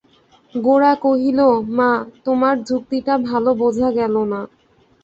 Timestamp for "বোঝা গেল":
3.61-4.15